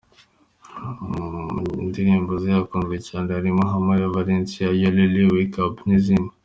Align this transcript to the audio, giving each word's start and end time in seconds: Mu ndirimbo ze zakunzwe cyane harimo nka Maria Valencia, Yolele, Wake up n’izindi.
Mu 1.53 1.81
ndirimbo 1.87 2.31
ze 2.41 2.49
zakunzwe 2.55 2.95
cyane 3.07 3.29
harimo 3.37 3.61
nka 3.69 3.79
Maria 3.85 4.13
Valencia, 4.15 4.65
Yolele, 4.81 5.21
Wake 5.33 5.59
up 5.65 5.75
n’izindi. 5.87 6.33